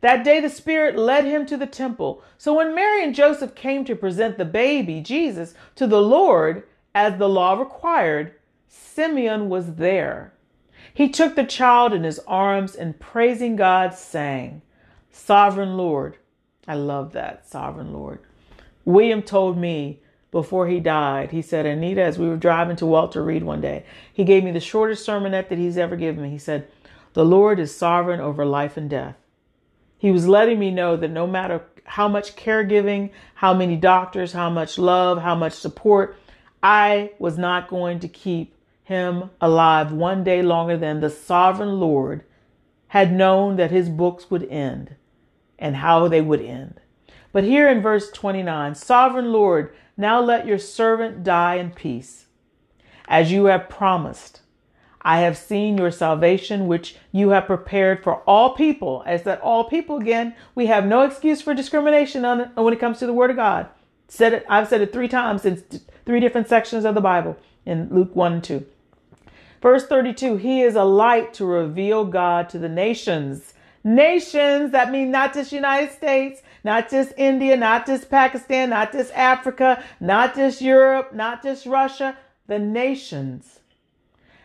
[0.00, 2.22] That day, the Spirit led him to the temple.
[2.38, 6.62] So when Mary and Joseph came to present the baby, Jesus, to the Lord,
[6.94, 8.34] as the law required,
[8.66, 10.32] Simeon was there.
[10.92, 14.62] He took the child in his arms and praising God sang,
[15.10, 16.16] Sovereign Lord.
[16.66, 18.20] I love that, Sovereign Lord.
[18.84, 23.22] William told me before he died, he said, Anita, as we were driving to Walter
[23.22, 26.30] Reed one day, he gave me the shortest sermonette that he's ever given me.
[26.30, 26.68] He said,
[27.14, 29.16] The Lord is sovereign over life and death.
[29.98, 34.48] He was letting me know that no matter how much caregiving, how many doctors, how
[34.48, 36.16] much love, how much support,
[36.62, 38.54] I was not going to keep
[38.90, 42.24] him alive one day longer than the sovereign Lord
[42.88, 44.96] had known that his books would end
[45.60, 46.80] and how they would end.
[47.32, 52.26] But here in verse 29, Sovereign Lord, now let your servant die in peace,
[53.06, 54.40] as you have promised.
[55.02, 59.04] I have seen your salvation, which you have prepared for all people.
[59.06, 62.98] As that all people again, we have no excuse for discrimination on, when it comes
[62.98, 63.68] to the word of God.
[64.08, 65.62] Said it, I've said it three times in
[66.04, 68.66] three different sections of the Bible in Luke 1 and 2.
[69.60, 73.54] Verse 32 He is a light to reveal God to the nations.
[73.82, 79.12] Nations, that means not just United States, not just India, not just Pakistan, not just
[79.14, 83.60] Africa, not just Europe, not just Russia, the nations.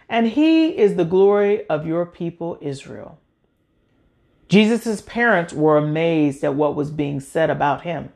[0.08, 3.20] And He is the glory of your people, Israel.
[4.48, 8.12] Jesus' parents were amazed at what was being said about him.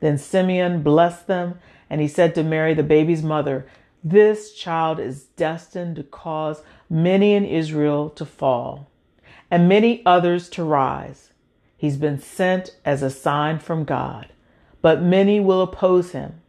[0.00, 1.58] Then Simeon blessed them,
[1.90, 3.66] and he said to Mary, the baby's mother,
[4.06, 8.90] This child is destined to cause many in Israel to fall,
[9.50, 11.30] and many others to rise.
[11.78, 14.28] He's been sent as a sign from God,
[14.82, 16.42] but many will oppose him.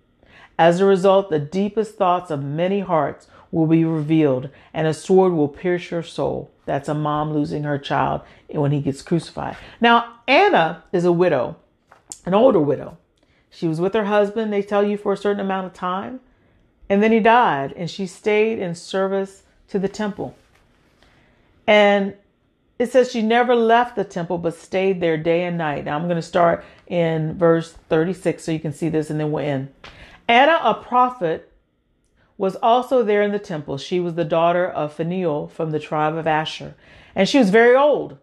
[0.59, 5.31] As a result, the deepest thoughts of many hearts will be revealed, and a sword
[5.31, 6.51] will pierce your soul.
[6.65, 9.55] That's a mom losing her child when he gets crucified.
[9.79, 11.55] Now, Anna is a widow,
[12.25, 12.97] an older widow.
[13.49, 16.19] She was with her husband, they tell you, for a certain amount of time.
[16.89, 20.35] And then he died, and she stayed in service to the temple.
[21.65, 22.15] And
[22.77, 25.85] it says she never left the temple, but stayed there day and night.
[25.85, 29.31] Now I'm going to start in verse 36 so you can see this, and then
[29.31, 29.73] we'll end.
[30.27, 31.51] Anna, a prophet,
[32.37, 33.77] was also there in the temple.
[33.77, 36.75] She was the daughter of Phanuel from the tribe of Asher,
[37.15, 38.17] and she was very old.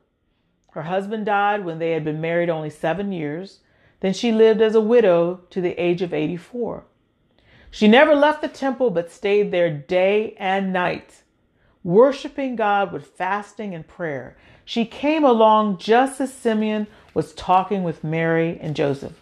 [0.72, 3.60] Her husband died when they had been married only seven years.
[4.00, 6.84] Then she lived as a widow to the age of 84.
[7.72, 11.22] She never left the temple but stayed there day and night,
[11.82, 14.36] worshiping God with fasting and prayer.
[14.66, 19.18] She came along just as Simeon was talking with Mary and Joseph.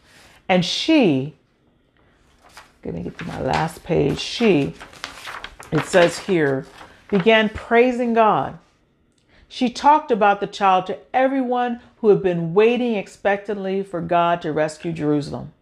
[0.49, 1.37] And she,
[2.85, 4.19] let me get to my last page.
[4.19, 4.75] She,
[5.71, 6.67] it says here,
[7.09, 8.59] began praising God.
[9.49, 14.53] She talked about the child to everyone who had been waiting expectantly for God to
[14.53, 15.53] rescue Jerusalem.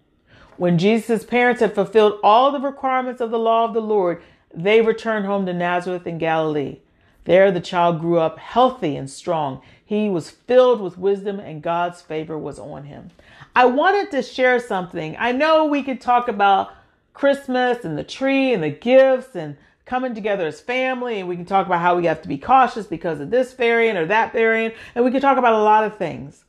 [0.58, 4.20] When Jesus' parents had fulfilled all the requirements of the law of the Lord,
[4.52, 6.78] they returned home to Nazareth in Galilee.
[7.26, 9.62] There the child grew up healthy and strong.
[9.84, 13.12] He was filled with wisdom and God's favor was on him.
[13.54, 15.14] I wanted to share something.
[15.16, 16.74] I know we could talk about
[17.14, 19.56] Christmas and the tree and the gifts and
[19.86, 22.86] coming together as family and we can talk about how we have to be cautious
[22.86, 25.96] because of this variant or that variant and we can talk about a lot of
[25.96, 26.44] things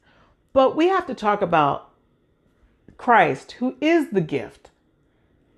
[0.51, 1.88] but we have to talk about
[2.99, 4.69] christ who is the gift.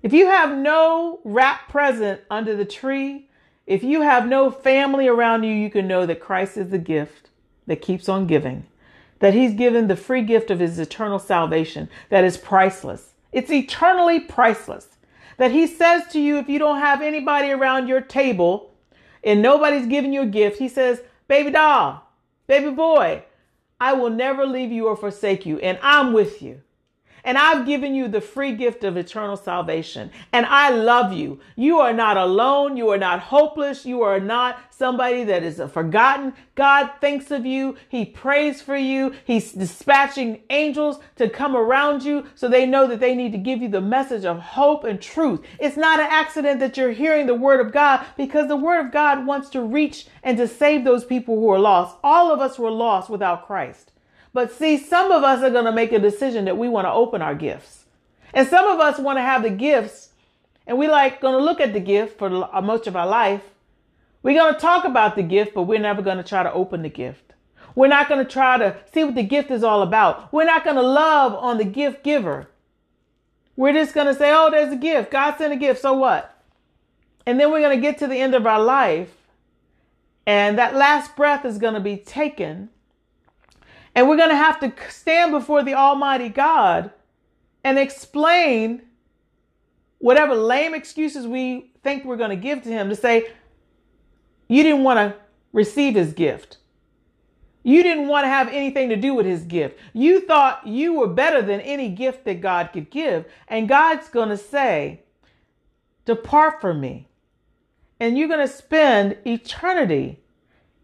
[0.02, 3.28] If you have no wrap present under the tree
[3.66, 7.28] if you have no family around you you can know that christ is the gift
[7.66, 8.66] that keeps on giving
[9.22, 13.10] that he's given the free gift of his eternal salvation that is priceless.
[13.30, 14.88] It's eternally priceless.
[15.36, 18.74] That he says to you if you don't have anybody around your table
[19.22, 22.02] and nobody's giving you a gift, he says, Baby doll,
[22.48, 23.22] baby boy,
[23.80, 26.60] I will never leave you or forsake you, and I'm with you.
[27.24, 30.10] And I've given you the free gift of eternal salvation.
[30.32, 31.40] And I love you.
[31.56, 32.76] You are not alone.
[32.76, 33.86] You are not hopeless.
[33.86, 36.34] You are not somebody that is forgotten.
[36.56, 37.76] God thinks of you.
[37.88, 39.14] He prays for you.
[39.24, 43.62] He's dispatching angels to come around you so they know that they need to give
[43.62, 45.40] you the message of hope and truth.
[45.60, 48.92] It's not an accident that you're hearing the word of God because the word of
[48.92, 51.96] God wants to reach and to save those people who are lost.
[52.02, 53.91] All of us were lost without Christ.
[54.32, 56.92] But see, some of us are going to make a decision that we want to
[56.92, 57.84] open our gifts.
[58.32, 60.12] And some of us want to have the gifts
[60.66, 63.42] and we like going to look at the gift for uh, most of our life.
[64.22, 66.82] We're going to talk about the gift, but we're never going to try to open
[66.82, 67.32] the gift.
[67.74, 70.32] We're not going to try to see what the gift is all about.
[70.32, 72.48] We're not going to love on the gift giver.
[73.56, 75.10] We're just going to say, oh, there's a gift.
[75.10, 75.80] God sent a gift.
[75.80, 76.42] So what?
[77.26, 79.10] And then we're going to get to the end of our life,
[80.26, 82.70] and that last breath is going to be taken.
[83.94, 86.90] And we're going to have to stand before the Almighty God
[87.62, 88.82] and explain
[89.98, 93.30] whatever lame excuses we think we're going to give to Him to say,
[94.48, 95.16] you didn't want to
[95.52, 96.58] receive His gift.
[97.64, 99.78] You didn't want to have anything to do with his gift.
[99.92, 103.26] You thought you were better than any gift that God could give.
[103.46, 105.02] And God's going to say,
[106.04, 107.08] Depart from me.
[108.00, 110.18] And you're going to spend eternity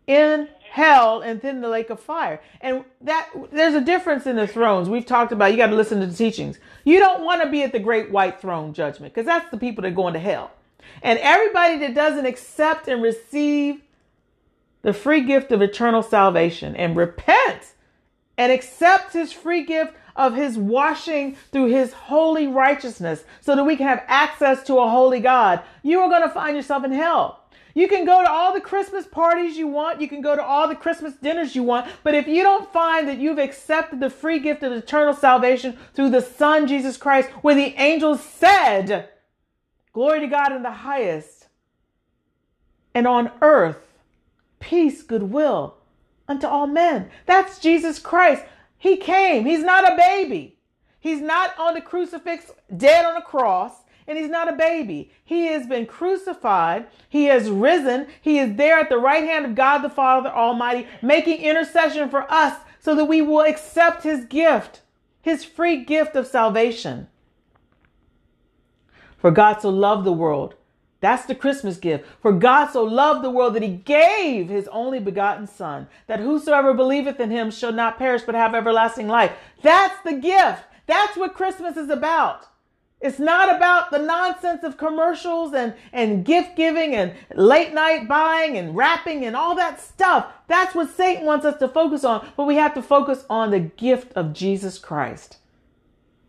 [0.07, 2.41] in hell and then the lake of fire.
[2.61, 4.89] And that there's a difference in the thrones.
[4.89, 6.59] We've talked about you got to listen to the teachings.
[6.85, 9.83] You don't want to be at the great white throne judgment because that's the people
[9.83, 10.51] that are going to hell.
[11.03, 13.83] And everybody that doesn't accept and receive
[14.83, 17.75] the free gift of eternal salvation and repent
[18.37, 23.77] and accept his free gift of his washing through his holy righteousness so that we
[23.77, 27.38] can have access to a holy God, you are going to find yourself in hell.
[27.79, 30.01] You can go to all the Christmas parties you want.
[30.01, 31.89] You can go to all the Christmas dinners you want.
[32.03, 36.11] But if you don't find that you've accepted the free gift of eternal salvation through
[36.11, 39.11] the Son, Jesus Christ, where the angels said,
[39.93, 41.47] Glory to God in the highest,
[42.97, 44.01] and on earth,
[44.59, 45.77] peace, goodwill
[46.27, 47.09] unto all men.
[47.27, 48.43] That's Jesus Christ.
[48.77, 49.45] He came.
[49.45, 50.59] He's not a baby.
[50.99, 55.13] He's not on the crucifix, dead on a cross, and he's not a baby.
[55.25, 56.87] He has been crucified.
[57.09, 58.09] He has risen.
[58.21, 62.31] He is there at the right hand of God the Father Almighty, making intercession for
[62.33, 64.81] us so that we will accept his gift,
[65.21, 67.07] his free gift of salvation.
[69.19, 70.55] For God so loved the world
[71.01, 72.07] that's the Christmas gift.
[72.21, 76.75] For God so loved the world that he gave his only begotten Son, that whosoever
[76.75, 79.33] believeth in him shall not perish but have everlasting life.
[79.63, 80.65] That's the gift.
[80.87, 82.48] That's what Christmas is about.
[83.01, 88.57] It's not about the nonsense of commercials and, and gift giving and late night buying
[88.57, 90.27] and wrapping and all that stuff.
[90.49, 93.61] That's what Satan wants us to focus on, but we have to focus on the
[93.61, 95.39] gift of Jesus Christ.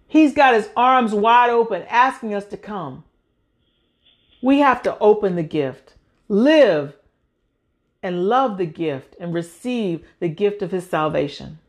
[0.07, 3.03] He's got his arms wide open asking us to come.
[4.41, 5.95] We have to open the gift,
[6.27, 6.95] live
[8.01, 11.59] and love the gift, and receive the gift of his salvation.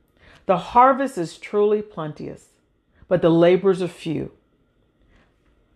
[0.47, 2.51] The harvest is truly plenteous,
[3.09, 4.33] but the laborers are few.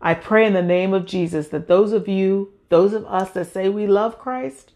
[0.05, 3.47] I pray in the name of Jesus that those of you, those of us that
[3.47, 4.73] say we love Christ,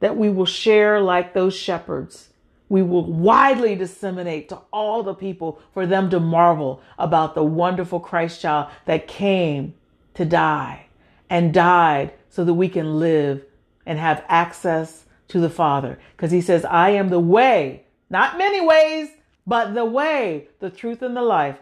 [0.00, 2.30] that we will share like those shepherds.
[2.68, 8.00] We will widely disseminate to all the people for them to marvel about the wonderful
[8.00, 9.74] Christ child that came
[10.14, 10.86] to die
[11.30, 13.44] and died so that we can live
[13.86, 16.00] and have access to the Father.
[16.16, 19.10] Because he says, I am the way, not many ways,
[19.46, 21.58] but the way, the truth, and the life.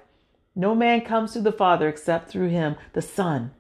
[0.55, 3.53] No man comes to the Father except through him, the Son.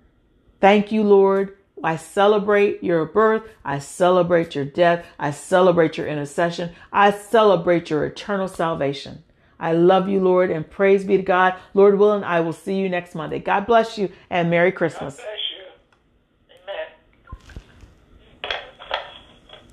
[0.60, 1.56] Thank you, Lord.
[1.82, 3.42] I celebrate your birth.
[3.64, 5.04] I celebrate your death.
[5.18, 6.72] I celebrate your intercession.
[6.92, 9.24] I celebrate your eternal salvation.
[9.58, 11.54] I love you, Lord, and praise be to God.
[11.72, 13.38] Lord willing, I will see you next Monday.
[13.38, 15.20] God bless you and Merry Christmas.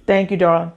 [0.05, 0.71] Thank you, darling.